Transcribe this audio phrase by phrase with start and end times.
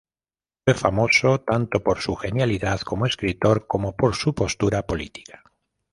[0.65, 5.43] Fue famoso tanto por su genialidad como escritor como por su postura política.